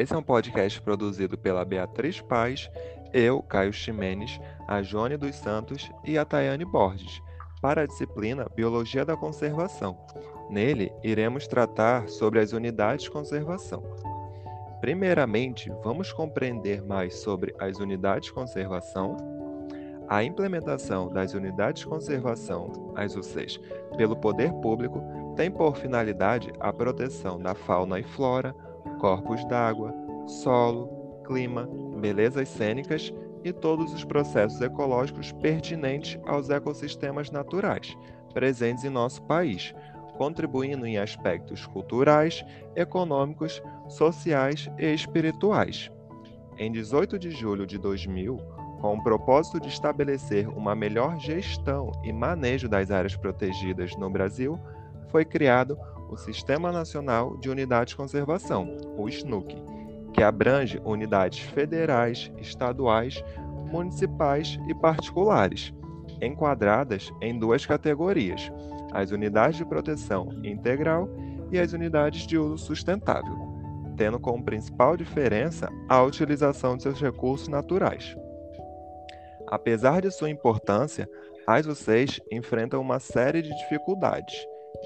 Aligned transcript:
Esse 0.00 0.14
é 0.14 0.16
um 0.16 0.22
podcast 0.22 0.80
produzido 0.80 1.36
pela 1.36 1.62
Beatriz 1.62 2.22
Paz, 2.22 2.70
eu, 3.12 3.42
Caio 3.42 3.70
Ximenes, 3.70 4.40
a 4.66 4.80
Jone 4.80 5.14
dos 5.14 5.36
Santos 5.36 5.90
e 6.02 6.16
a 6.16 6.24
Tayane 6.24 6.64
Borges, 6.64 7.20
para 7.60 7.82
a 7.82 7.86
disciplina 7.86 8.48
Biologia 8.56 9.04
da 9.04 9.14
Conservação. 9.14 9.98
Nele, 10.48 10.90
iremos 11.04 11.46
tratar 11.46 12.08
sobre 12.08 12.40
as 12.40 12.54
unidades 12.54 13.04
de 13.04 13.10
conservação. 13.10 13.84
Primeiramente, 14.80 15.70
vamos 15.84 16.10
compreender 16.14 16.82
mais 16.82 17.16
sobre 17.16 17.54
as 17.58 17.78
unidades 17.78 18.28
de 18.28 18.32
conservação. 18.32 19.18
A 20.08 20.24
implementação 20.24 21.10
das 21.10 21.34
unidades 21.34 21.82
de 21.82 21.88
conservação, 21.88 22.94
as 22.96 23.14
UCs, 23.14 23.60
pelo 23.98 24.16
poder 24.16 24.50
público 24.62 25.02
tem 25.36 25.50
por 25.50 25.76
finalidade 25.76 26.50
a 26.58 26.72
proteção 26.72 27.38
da 27.38 27.54
fauna 27.54 28.00
e 28.00 28.02
flora, 28.02 28.56
corpos 29.00 29.44
d'água, 29.46 29.94
solo, 30.26 31.22
clima, 31.24 31.68
belezas 32.00 32.48
cênicas 32.48 33.12
e 33.42 33.52
todos 33.52 33.92
os 33.92 34.04
processos 34.04 34.60
ecológicos 34.60 35.32
pertinentes 35.32 36.20
aos 36.26 36.50
ecossistemas 36.50 37.30
naturais 37.30 37.96
presentes 38.32 38.84
em 38.84 38.90
nosso 38.90 39.22
país, 39.22 39.74
contribuindo 40.16 40.86
em 40.86 40.98
aspectos 40.98 41.66
culturais, 41.66 42.44
econômicos, 42.76 43.62
sociais 43.88 44.70
e 44.78 44.92
espirituais. 44.92 45.90
Em 46.58 46.70
18 46.70 47.18
de 47.18 47.30
julho 47.30 47.66
de 47.66 47.78
2000, 47.78 48.38
com 48.80 48.94
o 48.94 49.02
propósito 49.02 49.60
de 49.60 49.68
estabelecer 49.68 50.48
uma 50.48 50.74
melhor 50.74 51.18
gestão 51.18 51.90
e 52.04 52.12
manejo 52.12 52.68
das 52.68 52.90
áreas 52.90 53.16
protegidas 53.16 53.96
no 53.96 54.08
Brasil, 54.10 54.58
foi 55.08 55.24
criado 55.24 55.78
o 56.10 56.16
Sistema 56.16 56.72
Nacional 56.72 57.36
de 57.36 57.48
Unidades 57.48 57.92
de 57.92 57.96
Conservação, 57.96 58.76
o 58.98 59.08
SNUC, 59.08 59.56
que 60.12 60.22
abrange 60.22 60.80
unidades 60.84 61.38
federais, 61.38 62.30
estaduais, 62.38 63.22
municipais 63.70 64.58
e 64.68 64.74
particulares, 64.74 65.72
enquadradas 66.20 67.12
em 67.20 67.38
duas 67.38 67.64
categorias 67.64 68.50
as 68.92 69.10
unidades 69.10 69.56
de 69.56 69.64
proteção 69.64 70.28
integral 70.42 71.08
e 71.50 71.58
as 71.58 71.72
unidades 71.72 72.26
de 72.26 72.36
uso 72.36 72.58
sustentável, 72.58 73.36
tendo 73.96 74.18
como 74.18 74.44
principal 74.44 74.96
diferença 74.96 75.68
a 75.88 76.02
utilização 76.02 76.76
de 76.76 76.82
seus 76.82 77.00
recursos 77.00 77.48
naturais. 77.48 78.16
Apesar 79.46 80.02
de 80.02 80.10
sua 80.10 80.30
importância, 80.30 81.08
as 81.46 81.66
UCs 81.66 82.20
enfrentam 82.30 82.80
uma 82.80 83.00
série 83.00 83.42
de 83.42 83.56
dificuldades, 83.58 84.34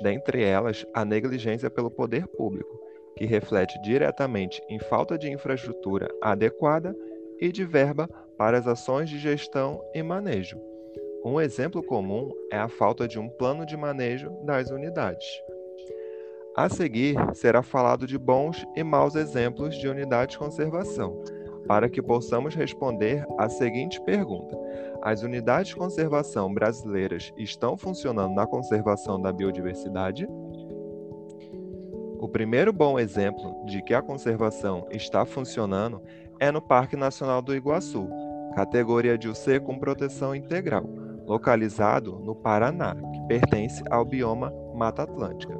dentre 0.02 0.42
elas 0.42 0.86
a 0.94 1.04
negligência 1.04 1.70
pelo 1.70 1.90
poder 1.90 2.26
público, 2.26 2.78
que 3.16 3.24
reflete 3.24 3.80
diretamente 3.82 4.62
em 4.68 4.78
falta 4.78 5.16
de 5.16 5.30
infraestrutura 5.30 6.08
adequada 6.20 6.96
e 7.40 7.50
de 7.52 7.64
verba 7.64 8.08
para 8.36 8.58
as 8.58 8.66
ações 8.66 9.08
de 9.08 9.18
gestão 9.18 9.80
e 9.94 10.02
manejo 10.02 10.58
um 11.24 11.40
exemplo 11.40 11.82
comum 11.82 12.30
é 12.52 12.58
a 12.58 12.68
falta 12.68 13.08
de 13.08 13.18
um 13.18 13.30
plano 13.30 13.64
de 13.64 13.78
manejo 13.78 14.30
das 14.44 14.70
unidades. 14.70 15.26
A 16.54 16.68
seguir, 16.68 17.16
será 17.32 17.62
falado 17.62 18.06
de 18.06 18.18
bons 18.18 18.62
e 18.76 18.84
maus 18.84 19.14
exemplos 19.14 19.74
de 19.74 19.88
unidade 19.88 20.32
de 20.32 20.38
conservação, 20.38 21.24
para 21.66 21.88
que 21.88 22.02
possamos 22.02 22.54
responder 22.54 23.26
a 23.38 23.48
seguinte 23.48 24.00
pergunta: 24.02 24.56
As 25.02 25.22
unidades 25.22 25.68
de 25.68 25.76
conservação 25.76 26.52
brasileiras 26.52 27.32
estão 27.36 27.76
funcionando 27.76 28.34
na 28.34 28.46
conservação 28.46 29.20
da 29.20 29.32
biodiversidade? 29.32 30.26
O 32.18 32.28
primeiro 32.28 32.72
bom 32.72 32.98
exemplo 32.98 33.64
de 33.66 33.82
que 33.82 33.92
a 33.92 34.00
conservação 34.00 34.86
está 34.90 35.24
funcionando 35.24 36.00
é 36.40 36.50
no 36.50 36.62
Parque 36.62 36.96
Nacional 36.96 37.42
do 37.42 37.54
Iguaçu, 37.54 38.08
categoria 38.54 39.18
de 39.18 39.28
UC 39.28 39.60
com 39.60 39.78
proteção 39.78 40.34
integral 40.34 41.04
localizado 41.26 42.18
no 42.18 42.34
Paraná, 42.34 42.94
que 42.94 43.20
pertence 43.26 43.82
ao 43.90 44.04
bioma 44.04 44.52
Mata 44.74 45.02
Atlântica. 45.02 45.54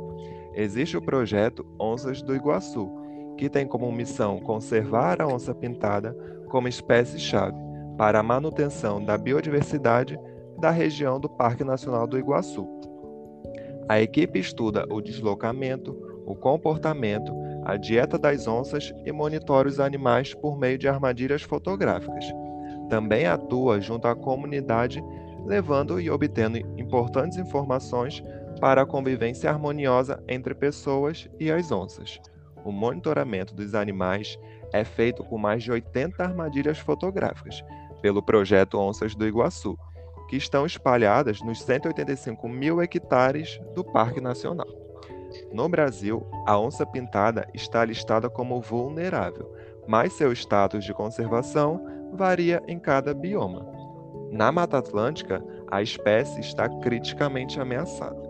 Existe 0.54 0.96
o 0.96 1.02
projeto 1.02 1.66
Onças 1.80 2.22
do 2.22 2.34
Iguaçu, 2.34 2.90
que 3.36 3.48
tem 3.48 3.66
como 3.66 3.90
missão 3.90 4.38
conservar 4.40 5.20
a 5.20 5.26
onça 5.26 5.54
pintada 5.54 6.16
como 6.48 6.68
espécie-chave 6.68 7.56
para 7.96 8.20
a 8.20 8.22
manutenção 8.22 9.04
da 9.04 9.16
biodiversidade 9.16 10.18
da 10.58 10.70
região 10.70 11.18
do 11.18 11.28
Parque 11.28 11.64
Nacional 11.64 12.06
do 12.06 12.18
Iguaçu. 12.18 12.66
A 13.88 14.00
equipe 14.00 14.38
estuda 14.38 14.86
o 14.90 15.00
deslocamento, 15.00 15.96
o 16.24 16.34
comportamento, 16.34 17.32
a 17.64 17.76
dieta 17.76 18.18
das 18.18 18.46
onças 18.46 18.92
e 19.04 19.12
monitora 19.12 19.68
os 19.68 19.80
animais 19.80 20.34
por 20.34 20.58
meio 20.58 20.78
de 20.78 20.88
armadilhas 20.88 21.42
fotográficas. 21.42 22.24
Também 22.88 23.26
atua 23.26 23.80
junto 23.80 24.06
à 24.06 24.14
comunidade 24.14 25.02
levando 25.44 26.00
e 26.00 26.10
obtendo 26.10 26.58
importantes 26.78 27.36
informações 27.38 28.22
para 28.60 28.82
a 28.82 28.86
convivência 28.86 29.50
harmoniosa 29.50 30.22
entre 30.28 30.54
pessoas 30.54 31.28
e 31.38 31.50
as 31.50 31.70
onças. 31.70 32.20
O 32.64 32.72
monitoramento 32.72 33.54
dos 33.54 33.74
animais 33.74 34.38
é 34.72 34.84
feito 34.84 35.22
com 35.22 35.38
mais 35.38 35.62
de 35.62 35.70
80 35.70 36.22
armadilhas 36.22 36.78
fotográficas 36.78 37.62
pelo 38.00 38.22
projeto 38.22 38.78
Onças 38.78 39.14
do 39.14 39.26
Iguaçu, 39.26 39.78
que 40.28 40.36
estão 40.36 40.64
espalhadas 40.66 41.40
nos 41.42 41.60
185 41.62 42.48
mil 42.48 42.82
hectares 42.82 43.60
do 43.74 43.84
Parque 43.84 44.20
Nacional. 44.20 44.66
No 45.52 45.68
Brasil, 45.68 46.26
a 46.46 46.58
onça 46.58 46.86
pintada 46.86 47.46
está 47.52 47.84
listada 47.84 48.30
como 48.30 48.60
vulnerável, 48.60 49.52
mas 49.86 50.12
seu 50.12 50.32
status 50.32 50.84
de 50.84 50.94
conservação 50.94 51.84
varia 52.12 52.62
em 52.66 52.78
cada 52.78 53.12
bioma. 53.12 53.66
Na 54.30 54.50
Mata 54.50 54.78
Atlântica, 54.78 55.44
a 55.70 55.82
espécie 55.82 56.40
está 56.40 56.68
criticamente 56.80 57.60
ameaçada. 57.60 58.22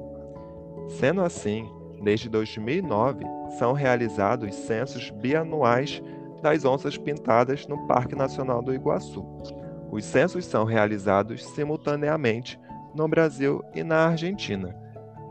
Sendo 0.88 1.22
assim, 1.22 1.70
desde 2.02 2.28
2009 2.28 3.24
são 3.58 3.72
realizados 3.72 4.54
censos 4.54 5.10
bianuais 5.10 6.02
das 6.42 6.64
onças 6.64 6.98
pintadas 6.98 7.66
no 7.66 7.86
Parque 7.86 8.14
Nacional 8.14 8.62
do 8.62 8.74
Iguaçu. 8.74 9.24
Os 9.90 10.04
censos 10.04 10.44
são 10.44 10.64
realizados 10.64 11.44
simultaneamente 11.44 12.58
no 12.94 13.08
Brasil 13.08 13.62
e 13.74 13.82
na 13.82 14.08
Argentina. 14.08 14.76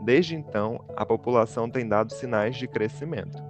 Desde 0.02 0.34
então, 0.34 0.84
a 0.96 1.06
população 1.06 1.70
tem 1.70 1.88
dado 1.88 2.12
sinais 2.12 2.56
de 2.56 2.66
crescimento. 2.66 3.42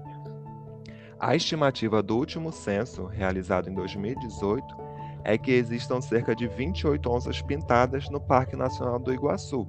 A 1.19 1.35
estimativa 1.35 2.03
do 2.03 2.17
último 2.17 2.53
censo, 2.53 3.07
realizado 3.07 3.71
em 3.71 3.75
2018, 3.75 4.77
é 5.25 5.39
que 5.39 5.53
existam 5.53 6.01
cerca 6.01 6.35
de 6.35 6.47
28 6.47 7.11
onças 7.11 7.41
pintadas 7.41 8.11
no 8.11 8.21
Parque 8.21 8.57
Nacional 8.57 8.99
do 8.99 9.13
Iguaçu 9.13 9.67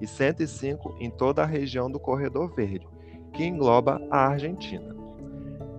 e 0.00 0.06
105 0.06 0.96
em 1.00 1.10
toda 1.10 1.42
a 1.42 1.46
região 1.46 1.90
do 1.90 1.98
Corredor 1.98 2.54
Verde, 2.54 2.86
que 3.32 3.44
engloba 3.44 4.00
a 4.10 4.28
Argentina. 4.28 4.94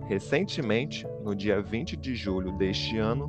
Recentemente, 0.07 1.05
no 1.23 1.35
dia 1.35 1.61
20 1.61 1.97
de 1.97 2.15
julho 2.15 2.51
deste 2.53 2.97
ano, 2.97 3.27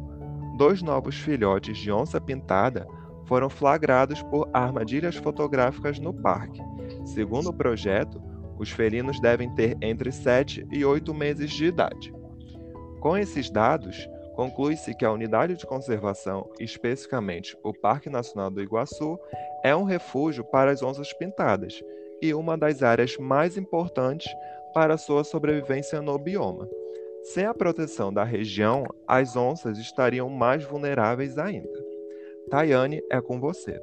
dois 0.57 0.83
novos 0.83 1.17
filhotes 1.17 1.77
de 1.77 1.91
onça 1.91 2.21
pintada 2.21 2.87
foram 3.27 3.51
flagrados 3.51 4.23
por 4.23 4.49
armadilhas 4.53 5.17
fotográficas 5.17 5.99
no 5.99 6.15
parque. 6.15 6.61
Segundo 7.05 7.51
o 7.51 7.53
projeto, 7.53 8.23
os 8.59 8.71
felinos 8.71 9.21
devem 9.21 9.55
ter 9.55 9.77
entre 9.83 10.11
7 10.11 10.67
e 10.71 10.85
8 10.85 11.13
meses 11.13 11.51
de 11.51 11.67
idade. 11.67 12.13
Com 13.01 13.17
esses 13.17 13.51
dados, 13.51 14.09
conclui-se 14.39 14.95
que 14.95 15.05
a 15.05 15.11
unidade 15.11 15.57
de 15.57 15.67
conservação, 15.67 16.49
especificamente 16.61 17.59
o 17.61 17.75
Parque 17.75 18.09
Nacional 18.09 18.49
do 18.49 18.63
Iguaçu, 18.63 19.19
é 19.65 19.75
um 19.75 19.83
refúgio 19.83 20.45
para 20.45 20.71
as 20.71 20.81
onças 20.81 21.13
pintadas 21.13 21.83
e 22.23 22.33
uma 22.33 22.57
das 22.57 22.81
áreas 22.81 23.17
mais 23.17 23.57
importantes 23.57 24.33
para 24.73 24.97
sua 24.97 25.25
sobrevivência 25.25 26.01
no 26.01 26.17
bioma. 26.17 26.69
Sem 27.25 27.47
a 27.47 27.53
proteção 27.53 28.13
da 28.13 28.23
região, 28.23 28.85
as 29.09 29.35
onças 29.35 29.77
estariam 29.77 30.29
mais 30.29 30.63
vulneráveis 30.63 31.37
ainda. 31.37 31.85
Tayane, 32.49 33.03
é 33.11 33.21
com 33.21 33.41
você. 33.41 33.83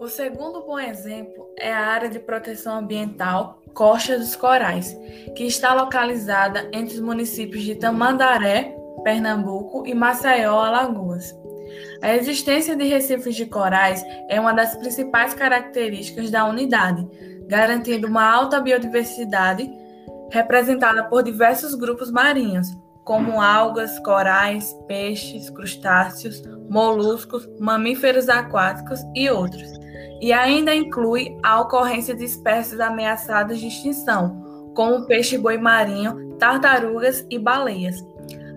O 0.00 0.08
segundo 0.08 0.62
bom 0.62 0.80
exemplo 0.80 1.48
é 1.56 1.72
a 1.72 1.86
área 1.86 2.08
de 2.08 2.18
proteção 2.18 2.78
ambiental 2.78 3.62
Costa 3.72 4.18
dos 4.18 4.34
Corais, 4.34 4.96
que 5.36 5.44
está 5.44 5.74
localizada 5.74 6.68
entre 6.72 6.94
os 6.94 7.00
municípios 7.00 7.62
de 7.62 7.76
Tamandaré, 7.76 8.77
Pernambuco 9.02 9.86
e 9.86 9.94
Maceió, 9.94 10.60
Alagoas. 10.60 11.34
A 12.02 12.14
existência 12.14 12.76
de 12.76 12.84
recifes 12.84 13.34
de 13.34 13.46
corais 13.46 14.04
é 14.28 14.40
uma 14.40 14.52
das 14.52 14.76
principais 14.76 15.34
características 15.34 16.30
da 16.30 16.44
unidade, 16.44 17.06
garantindo 17.46 18.06
uma 18.06 18.24
alta 18.24 18.60
biodiversidade 18.60 19.70
representada 20.30 21.04
por 21.04 21.22
diversos 21.22 21.74
grupos 21.74 22.10
marinhos, 22.10 22.68
como 23.04 23.40
algas, 23.40 23.98
corais, 24.00 24.76
peixes, 24.86 25.48
crustáceos, 25.50 26.42
moluscos, 26.68 27.48
mamíferos 27.58 28.28
aquáticos 28.28 29.00
e 29.14 29.30
outros. 29.30 29.72
E 30.20 30.32
ainda 30.32 30.74
inclui 30.74 31.38
a 31.42 31.60
ocorrência 31.60 32.14
de 32.14 32.24
espécies 32.24 32.80
ameaçadas 32.80 33.58
de 33.60 33.68
extinção, 33.68 34.72
como 34.74 34.96
o 34.96 35.06
peixe-boi 35.06 35.56
marinho 35.58 36.36
tartarugas 36.38 37.26
e 37.30 37.38
baleias. 37.38 38.04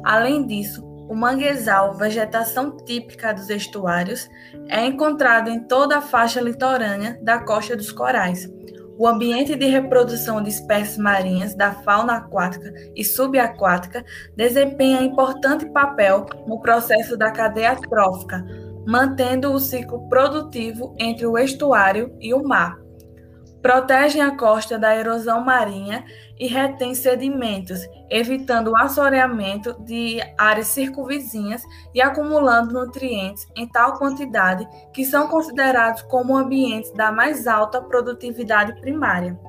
Além 0.04 0.46
disso, 0.46 0.84
o 1.08 1.16
manguezal, 1.16 1.94
vegetação 1.94 2.78
típica 2.78 3.34
dos 3.34 3.50
estuários, 3.50 4.30
é 4.70 4.86
encontrado 4.86 5.50
em 5.50 5.60
toda 5.60 5.98
a 5.98 6.02
faixa 6.02 6.40
litorânea 6.40 7.20
da 7.22 7.40
costa 7.40 7.76
dos 7.76 7.92
corais. 7.92 8.50
O 8.98 9.08
ambiente 9.08 9.56
de 9.56 9.66
reprodução 9.66 10.42
de 10.42 10.50
espécies 10.50 10.98
marinhas 10.98 11.54
da 11.56 11.72
fauna 11.72 12.18
aquática 12.18 12.72
e 12.96 13.04
subaquática 13.04 14.06
desempenha 14.36 15.02
importante 15.02 15.66
papel 15.72 16.26
no 16.48 16.62
processo 16.62 17.18
da 17.18 17.32
cadeia 17.32 17.76
trófica, 17.76 18.46
mantendo 18.88 19.52
o 19.52 19.60
ciclo 19.60 20.08
produtivo 20.08 20.96
entre 20.98 21.26
o 21.26 21.38
estuário 21.38 22.16
e 22.20 22.34
o 22.34 22.44
mar 22.44 22.81
protegem 23.62 24.22
a 24.22 24.36
costa 24.36 24.78
da 24.78 24.96
erosão 24.96 25.42
marinha 25.42 26.04
e 26.40 26.48
retém 26.48 26.96
sedimentos, 26.96 27.88
evitando 28.10 28.72
o 28.72 28.78
assoreamento 28.78 29.74
de 29.84 30.20
áreas 30.38 30.68
circunvizinhas 30.68 31.64
e 31.94 32.02
acumulando 32.02 32.74
nutrientes 32.74 33.48
em 33.56 33.68
tal 33.68 33.94
quantidade 33.94 34.68
que 34.92 35.06
são 35.06 35.28
considerados 35.28 36.02
como 36.04 36.36
ambientes 36.36 36.92
da 36.94 37.12
mais 37.12 37.48
alta 37.48 37.82
produtividade 37.82 38.80
primária. 38.82 39.40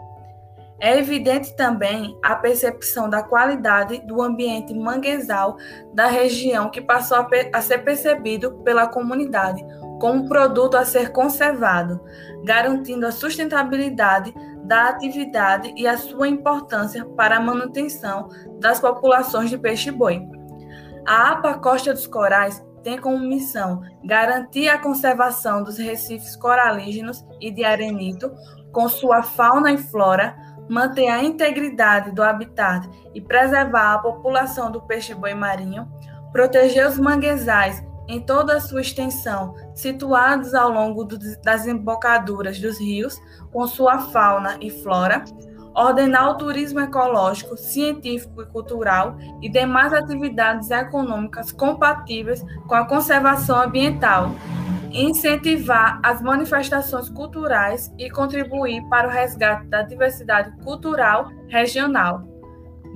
É 0.78 0.98
evidente 0.98 1.54
também 1.54 2.18
a 2.24 2.34
percepção 2.34 3.08
da 3.08 3.22
qualidade 3.22 4.00
do 4.00 4.20
ambiente 4.20 4.74
manguezal 4.74 5.56
da 5.94 6.08
região 6.08 6.68
que 6.68 6.80
passou 6.80 7.24
a, 7.52 7.62
ser 7.62 7.78
percebido 7.78 8.54
pela 8.64 8.88
comunidade 8.88 9.64
como 10.02 10.28
produto 10.28 10.76
a 10.76 10.84
ser 10.84 11.12
conservado, 11.12 12.00
garantindo 12.42 13.06
a 13.06 13.12
sustentabilidade 13.12 14.34
da 14.64 14.88
atividade 14.88 15.72
e 15.76 15.86
a 15.86 15.96
sua 15.96 16.26
importância 16.26 17.04
para 17.04 17.36
a 17.36 17.40
manutenção 17.40 18.28
das 18.58 18.80
populações 18.80 19.48
de 19.48 19.56
peixe-boi. 19.56 20.20
A 21.06 21.30
APA 21.30 21.54
Costa 21.54 21.92
dos 21.92 22.08
Corais 22.08 22.60
tem 22.82 22.98
como 22.98 23.16
missão 23.16 23.80
garantir 24.04 24.68
a 24.68 24.76
conservação 24.76 25.62
dos 25.62 25.78
recifes 25.78 26.34
coralígenos 26.34 27.24
e 27.40 27.52
de 27.52 27.64
arenito 27.64 28.28
com 28.72 28.88
sua 28.88 29.22
fauna 29.22 29.70
e 29.70 29.78
flora, 29.78 30.36
manter 30.68 31.06
a 31.10 31.22
integridade 31.22 32.10
do 32.10 32.24
habitat 32.24 32.90
e 33.14 33.20
preservar 33.20 33.94
a 33.94 33.98
população 33.98 34.68
do 34.68 34.82
peixe-boi 34.82 35.34
marinho, 35.34 35.86
proteger 36.32 36.88
os 36.88 36.98
manguezais 36.98 37.84
em 38.08 38.20
toda 38.20 38.56
a 38.56 38.60
sua 38.60 38.80
extensão, 38.80 39.54
situados 39.74 40.54
ao 40.54 40.70
longo 40.70 41.04
do, 41.04 41.18
das 41.42 41.66
embocaduras 41.66 42.58
dos 42.58 42.78
rios, 42.78 43.20
com 43.52 43.66
sua 43.66 43.98
fauna 43.98 44.56
e 44.60 44.70
flora, 44.70 45.24
ordenar 45.74 46.30
o 46.30 46.36
turismo 46.36 46.80
ecológico, 46.80 47.56
científico 47.56 48.42
e 48.42 48.46
cultural 48.46 49.16
e 49.40 49.48
demais 49.48 49.92
atividades 49.92 50.70
econômicas 50.70 51.50
compatíveis 51.52 52.44
com 52.66 52.74
a 52.74 52.86
conservação 52.86 53.60
ambiental, 53.60 54.32
incentivar 54.90 55.98
as 56.02 56.20
manifestações 56.20 57.08
culturais 57.08 57.92
e 57.98 58.10
contribuir 58.10 58.82
para 58.88 59.08
o 59.08 59.10
resgate 59.10 59.66
da 59.68 59.82
diversidade 59.82 60.52
cultural 60.62 61.28
regional. 61.48 62.22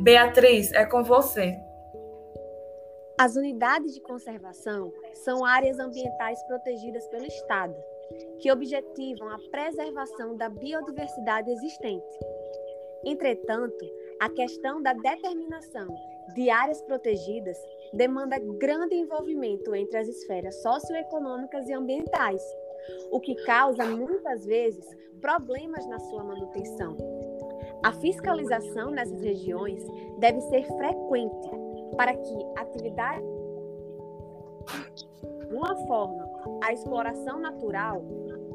Beatriz, 0.03 0.71
é 0.73 0.85
com 0.85 1.03
você. 1.03 1.57
As 3.19 3.35
unidades 3.35 3.95
de 3.95 4.01
conservação 4.03 4.93
são 5.15 5.43
áreas 5.43 5.79
ambientais 5.79 6.43
protegidas 6.43 7.09
pelo 7.09 7.25
Estado, 7.25 7.75
que 8.41 8.53
objetivam 8.53 9.31
a 9.31 9.39
preservação 9.51 10.37
da 10.37 10.51
biodiversidade 10.51 11.51
existente. 11.51 12.19
Entretanto, 13.07 13.91
a 14.21 14.29
questão 14.29 14.83
da 14.83 14.93
determinação 14.93 15.89
de 16.35 16.51
áreas 16.51 16.83
protegidas 16.83 17.57
demanda 17.95 18.39
grande 18.39 18.95
envolvimento 18.95 19.75
entre 19.75 19.97
as 19.97 20.09
esferas 20.09 20.61
socioeconômicas 20.61 21.67
e 21.71 21.73
ambientais, 21.73 22.43
o 23.11 23.19
que 23.19 23.35
causa 23.47 23.87
muitas 23.87 24.45
vezes 24.45 24.85
problemas 25.23 25.87
na 25.87 25.99
sua 26.01 26.23
manutenção. 26.23 26.95
A 27.83 27.93
fiscalização 27.93 28.91
nessas 28.91 29.23
regiões 29.23 29.83
deve 30.19 30.41
ser 30.43 30.67
frequente 30.77 31.66
para 31.97 32.15
que 32.15 32.47
atividade 32.57 33.25
de 35.49 35.55
uma 35.55 35.75
forma 35.87 36.29
a 36.63 36.73
exploração 36.73 37.39
natural, 37.39 38.03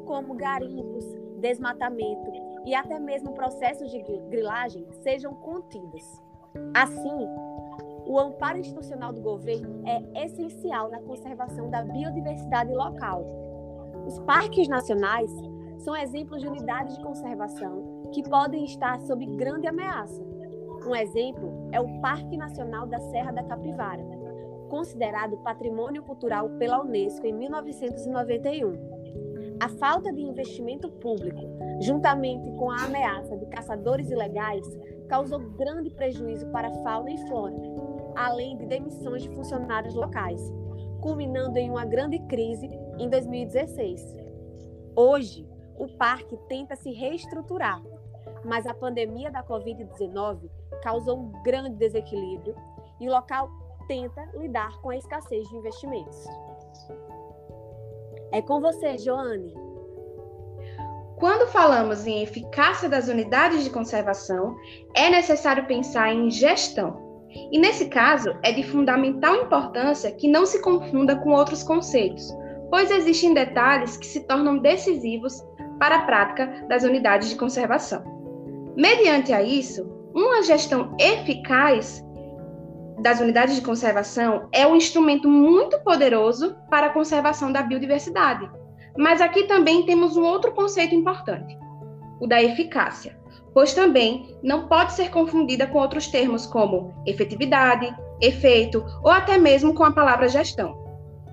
como 0.04 0.34
garimpos, 0.34 1.04
desmatamento 1.40 2.30
e 2.64 2.74
até 2.74 2.98
mesmo 2.98 3.32
processos 3.32 3.90
de 3.90 4.00
grilagem 4.28 4.86
sejam 5.02 5.34
contidas. 5.34 6.22
Assim, 6.74 7.26
o 8.06 8.18
amparo 8.18 8.58
institucional 8.58 9.12
do 9.12 9.20
governo 9.20 9.82
é 9.86 10.24
essencial 10.24 10.90
na 10.90 11.00
conservação 11.00 11.70
da 11.70 11.82
biodiversidade 11.82 12.72
local. 12.72 13.24
Os 14.06 14.18
parques 14.20 14.68
nacionais 14.68 15.30
são 15.78 15.96
exemplos 15.96 16.40
de 16.40 16.48
unidades 16.48 16.96
de 16.96 17.02
conservação 17.02 18.10
que 18.12 18.22
podem 18.22 18.64
estar 18.64 19.00
sob 19.00 19.24
grande 19.36 19.66
ameaça, 19.66 20.22
um 20.86 20.94
exemplo 20.94 21.68
é 21.72 21.80
o 21.80 22.00
Parque 22.00 22.36
Nacional 22.36 22.86
da 22.86 22.98
Serra 22.98 23.32
da 23.32 23.42
Capivara, 23.44 24.02
considerado 24.68 25.36
patrimônio 25.38 26.02
cultural 26.02 26.48
pela 26.58 26.80
Unesco 26.80 27.26
em 27.26 27.32
1991. 27.32 28.92
A 29.60 29.68
falta 29.68 30.12
de 30.12 30.20
investimento 30.20 30.90
público, 30.90 31.40
juntamente 31.80 32.50
com 32.52 32.70
a 32.70 32.84
ameaça 32.84 33.36
de 33.36 33.46
caçadores 33.46 34.10
ilegais, 34.10 34.66
causou 35.08 35.38
grande 35.38 35.90
prejuízo 35.90 36.46
para 36.48 36.68
a 36.68 36.74
fauna 36.82 37.10
e 37.10 37.18
flora, 37.28 37.54
além 38.16 38.56
de 38.56 38.66
demissões 38.66 39.22
de 39.22 39.28
funcionários 39.30 39.94
locais, 39.94 40.40
culminando 41.00 41.58
em 41.58 41.70
uma 41.70 41.84
grande 41.84 42.18
crise 42.20 42.68
em 42.98 43.08
2016. 43.08 44.16
Hoje, 44.96 45.46
o 45.78 45.86
parque 45.96 46.36
tenta 46.48 46.74
se 46.74 46.90
reestruturar, 46.90 47.80
mas 48.44 48.66
a 48.66 48.74
pandemia 48.74 49.30
da 49.30 49.44
Covid-19 49.44 50.50
causou 50.82 51.18
um 51.18 51.32
grande 51.42 51.76
desequilíbrio 51.76 52.54
e 53.00 53.08
o 53.08 53.12
local 53.12 53.48
tenta 53.88 54.24
lidar 54.34 54.80
com 54.80 54.90
a 54.90 54.96
escassez 54.96 55.48
de 55.48 55.56
investimentos. 55.56 56.26
É 58.32 58.40
com 58.40 58.60
você, 58.60 58.96
Joane. 58.98 59.54
Quando 61.16 61.48
falamos 61.48 62.06
em 62.06 62.22
eficácia 62.22 62.88
das 62.88 63.08
unidades 63.08 63.62
de 63.62 63.70
conservação, 63.70 64.56
é 64.94 65.08
necessário 65.08 65.66
pensar 65.66 66.12
em 66.12 66.30
gestão. 66.30 67.00
E 67.30 67.58
nesse 67.58 67.88
caso, 67.88 68.36
é 68.42 68.52
de 68.52 68.62
fundamental 68.62 69.36
importância 69.36 70.10
que 70.10 70.28
não 70.28 70.44
se 70.44 70.60
confunda 70.60 71.16
com 71.16 71.30
outros 71.30 71.62
conceitos, 71.62 72.34
pois 72.70 72.90
existem 72.90 73.34
detalhes 73.34 73.96
que 73.96 74.06
se 74.06 74.26
tornam 74.26 74.58
decisivos 74.58 75.42
para 75.78 75.96
a 75.96 76.02
prática 76.06 76.66
das 76.68 76.82
unidades 76.82 77.28
de 77.28 77.36
conservação. 77.36 78.02
Mediante 78.76 79.32
a 79.32 79.42
isso, 79.42 80.01
uma 80.14 80.42
gestão 80.42 80.94
eficaz 80.98 82.04
das 83.00 83.20
unidades 83.20 83.56
de 83.56 83.62
conservação 83.62 84.48
é 84.52 84.66
um 84.66 84.76
instrumento 84.76 85.28
muito 85.28 85.78
poderoso 85.80 86.56
para 86.70 86.86
a 86.86 86.90
conservação 86.90 87.52
da 87.52 87.62
biodiversidade. 87.62 88.48
Mas 88.96 89.20
aqui 89.20 89.44
também 89.44 89.84
temos 89.84 90.16
um 90.16 90.24
outro 90.24 90.52
conceito 90.52 90.94
importante, 90.94 91.58
o 92.20 92.26
da 92.26 92.42
eficácia, 92.42 93.18
pois 93.54 93.72
também 93.72 94.36
não 94.42 94.68
pode 94.68 94.92
ser 94.92 95.10
confundida 95.10 95.66
com 95.66 95.78
outros 95.78 96.06
termos 96.08 96.46
como 96.46 96.94
efetividade, 97.06 97.94
efeito 98.20 98.84
ou 99.02 99.10
até 99.10 99.38
mesmo 99.38 99.74
com 99.74 99.82
a 99.82 99.92
palavra 99.92 100.28
gestão. 100.28 100.80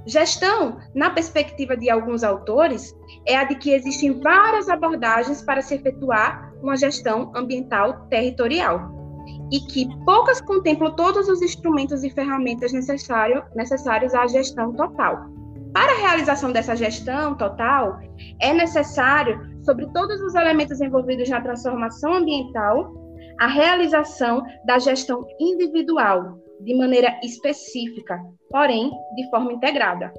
Gestão, 0.05 0.77
na 0.95 1.09
perspectiva 1.09 1.75
de 1.75 1.89
alguns 1.89 2.23
autores, 2.23 2.95
é 3.27 3.35
a 3.35 3.43
de 3.43 3.55
que 3.55 3.71
existem 3.71 4.19
várias 4.21 4.69
abordagens 4.69 5.41
para 5.41 5.61
se 5.61 5.75
efetuar 5.75 6.48
uma 6.61 6.77
gestão 6.77 7.31
ambiental 7.35 8.07
territorial 8.09 8.99
e 9.51 9.59
que 9.59 9.87
poucas 10.05 10.41
contemplam 10.41 10.95
todos 10.95 11.27
os 11.27 11.41
instrumentos 11.41 12.03
e 12.03 12.09
ferramentas 12.09 12.71
necessário, 12.71 13.43
necessários 13.55 14.13
à 14.13 14.27
gestão 14.27 14.73
total. 14.73 15.25
Para 15.73 15.91
a 15.91 15.97
realização 15.97 16.51
dessa 16.51 16.75
gestão 16.75 17.35
total, 17.35 17.99
é 18.41 18.53
necessário, 18.53 19.39
sobre 19.63 19.87
todos 19.87 20.19
os 20.21 20.33
elementos 20.35 20.81
envolvidos 20.81 21.29
na 21.29 21.41
transformação 21.41 22.13
ambiental, 22.13 22.93
a 23.39 23.47
realização 23.47 24.43
da 24.65 24.79
gestão 24.79 25.25
individual, 25.39 26.39
de 26.61 26.75
maneira 26.75 27.19
específica, 27.23 28.19
porém 28.49 28.91
de 29.15 29.29
forma 29.29 29.53
integrada. 29.53 30.11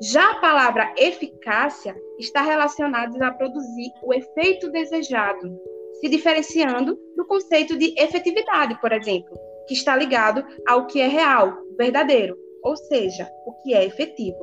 Já 0.00 0.32
a 0.32 0.40
palavra 0.40 0.92
eficácia 0.96 1.94
está 2.18 2.40
relacionada 2.40 3.26
a 3.26 3.32
produzir 3.32 3.92
o 4.02 4.12
efeito 4.12 4.70
desejado, 4.72 5.56
se 6.00 6.08
diferenciando 6.08 6.98
do 7.16 7.26
conceito 7.26 7.76
de 7.76 7.94
efetividade, 7.98 8.78
por 8.80 8.92
exemplo, 8.92 9.36
que 9.66 9.74
está 9.74 9.96
ligado 9.96 10.44
ao 10.66 10.86
que 10.86 11.00
é 11.00 11.06
real, 11.06 11.56
verdadeiro, 11.78 12.36
ou 12.62 12.76
seja, 12.76 13.28
o 13.46 13.52
que 13.62 13.74
é 13.74 13.84
efetivo. 13.84 14.38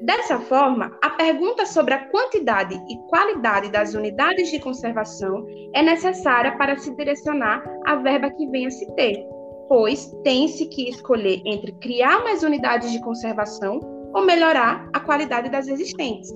Dessa 0.00 0.38
forma, 0.38 0.96
a 1.02 1.10
pergunta 1.10 1.66
sobre 1.66 1.92
a 1.92 2.06
quantidade 2.08 2.74
e 2.74 3.08
qualidade 3.08 3.70
das 3.70 3.94
unidades 3.94 4.48
de 4.50 4.60
conservação 4.60 5.44
é 5.74 5.82
necessária 5.82 6.56
para 6.56 6.78
se 6.78 6.94
direcionar 6.94 7.64
a 7.84 7.96
verba 7.96 8.30
que 8.30 8.46
venha 8.48 8.70
se 8.70 8.86
ter. 8.94 9.26
pois 9.68 10.06
tem-se 10.24 10.66
que 10.66 10.88
escolher 10.88 11.42
entre 11.44 11.72
criar 11.72 12.22
mais 12.24 12.42
unidades 12.42 12.90
de 12.90 13.00
conservação 13.02 13.80
ou 14.14 14.24
melhorar 14.24 14.88
a 14.94 15.00
qualidade 15.00 15.50
das 15.50 15.68
existentes, 15.68 16.32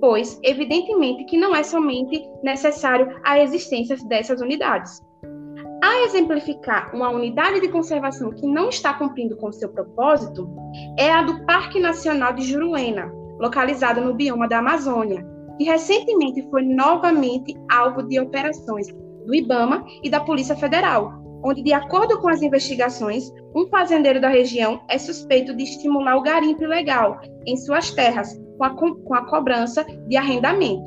pois, 0.00 0.38
evidentemente, 0.42 1.24
que 1.24 1.36
não 1.36 1.54
é 1.54 1.62
somente 1.62 2.22
necessário 2.42 3.18
a 3.24 3.40
existência 3.40 3.96
dessas 4.08 4.40
unidades. 4.40 5.00
A 5.82 6.04
exemplificar 6.04 6.94
uma 6.94 7.10
unidade 7.10 7.60
de 7.60 7.68
conservação 7.68 8.30
que 8.30 8.46
não 8.46 8.68
está 8.68 8.94
cumprindo 8.94 9.36
com 9.36 9.52
seu 9.52 9.68
propósito 9.68 10.48
é 10.98 11.10
a 11.10 11.22
do 11.22 11.44
Parque 11.44 11.78
Nacional 11.78 12.32
de 12.32 12.42
Juruena, 12.42 13.12
localizado 13.38 14.00
no 14.00 14.14
bioma 14.14 14.48
da 14.48 14.58
Amazônia, 14.58 15.24
que 15.58 15.64
recentemente 15.64 16.48
foi 16.50 16.62
novamente 16.62 17.54
alvo 17.70 18.02
de 18.02 18.18
operações 18.18 18.88
do 19.26 19.34
IBAMA 19.34 19.84
e 20.02 20.10
da 20.10 20.20
Polícia 20.20 20.56
Federal, 20.56 21.12
onde, 21.44 21.62
de 21.62 21.72
acordo 21.72 22.20
com 22.20 22.28
as 22.28 22.42
investigações, 22.42 23.30
um 23.54 23.68
fazendeiro 23.68 24.20
da 24.20 24.28
região 24.28 24.80
é 24.88 24.98
suspeito 24.98 25.54
de 25.54 25.62
estimular 25.62 26.16
o 26.16 26.22
garimpo 26.22 26.62
ilegal 26.62 27.20
em 27.46 27.56
suas 27.56 27.90
terras 27.90 28.36
com 28.56 28.64
a, 28.64 28.70
com 28.70 29.14
a 29.14 29.26
cobrança 29.26 29.84
de 29.84 30.16
arrendamento. 30.16 30.84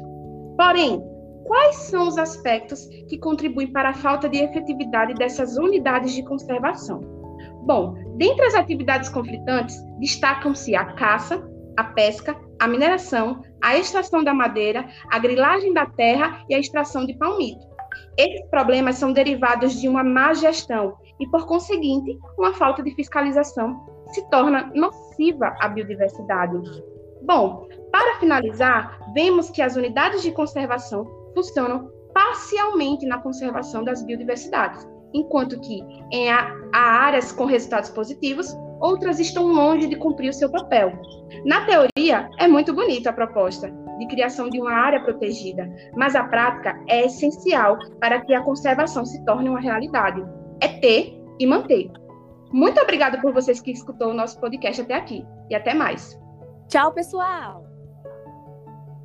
Porém, 0.57 1.01
quais 1.45 1.75
são 1.75 2.07
os 2.07 2.17
aspectos 2.17 2.85
que 3.07 3.17
contribuem 3.17 3.71
para 3.71 3.89
a 3.89 3.93
falta 3.93 4.27
de 4.27 4.37
efetividade 4.37 5.13
dessas 5.13 5.57
unidades 5.57 6.13
de 6.13 6.23
conservação? 6.23 6.99
Bom, 7.65 7.95
dentre 8.17 8.45
as 8.45 8.55
atividades 8.55 9.09
conflitantes, 9.09 9.81
destacam-se 9.99 10.75
a 10.75 10.85
caça, 10.93 11.43
a 11.77 11.83
pesca, 11.83 12.35
a 12.59 12.67
mineração, 12.67 13.41
a 13.61 13.77
extração 13.77 14.23
da 14.23 14.33
madeira, 14.33 14.87
a 15.11 15.19
grilagem 15.19 15.73
da 15.73 15.85
terra 15.85 16.43
e 16.49 16.55
a 16.55 16.59
extração 16.59 17.05
de 17.05 17.17
palmito. 17.17 17.67
Esses 18.17 18.45
problemas 18.49 18.95
são 18.95 19.13
derivados 19.13 19.79
de 19.79 19.87
uma 19.87 20.03
má 20.03 20.33
gestão 20.33 20.97
e, 21.19 21.27
por 21.27 21.45
conseguinte, 21.45 22.17
uma 22.37 22.53
falta 22.53 22.83
de 22.83 22.93
fiscalização 22.95 23.85
se 24.11 24.27
torna 24.29 24.71
nociva 24.75 25.55
à 25.59 25.67
biodiversidade. 25.67 26.57
Bom, 27.29 27.67
para 27.91 28.19
finalizar, 28.19 28.99
vemos 29.13 29.51
que 29.51 29.61
as 29.61 29.75
unidades 29.75 30.23
de 30.23 30.31
conservação 30.31 31.05
funcionam 31.35 31.87
parcialmente 32.11 33.05
na 33.05 33.19
conservação 33.19 33.83
das 33.83 34.01
biodiversidades, 34.01 34.83
enquanto 35.13 35.59
que 35.59 35.79
em 36.11 36.31
há 36.31 36.55
áreas 36.73 37.31
com 37.31 37.45
resultados 37.45 37.91
positivos, 37.91 38.51
outras 38.81 39.19
estão 39.19 39.45
longe 39.45 39.85
de 39.85 39.95
cumprir 39.95 40.31
o 40.31 40.33
seu 40.33 40.49
papel. 40.49 40.91
Na 41.45 41.67
teoria, 41.67 42.31
é 42.39 42.47
muito 42.47 42.73
bonita 42.73 43.11
a 43.11 43.13
proposta 43.13 43.71
de 43.99 44.07
criação 44.07 44.49
de 44.49 44.59
uma 44.59 44.73
área 44.73 45.03
protegida, 45.03 45.71
mas 45.95 46.15
a 46.15 46.23
prática 46.23 46.83
é 46.87 47.05
essencial 47.05 47.77
para 47.99 48.21
que 48.21 48.33
a 48.33 48.41
conservação 48.41 49.05
se 49.05 49.23
torne 49.23 49.49
uma 49.49 49.59
realidade. 49.59 50.19
É 50.59 50.67
ter 50.67 51.15
e 51.39 51.45
manter. 51.45 51.91
Muito 52.51 52.81
obrigada 52.81 53.21
por 53.21 53.31
vocês 53.31 53.61
que 53.61 53.69
escutou 53.69 54.09
o 54.09 54.15
nosso 54.15 54.41
podcast 54.41 54.81
até 54.81 54.95
aqui 54.95 55.23
e 55.47 55.53
até 55.53 55.75
mais. 55.75 56.19
Tchau, 56.69 56.91
pessoal! 56.93 57.68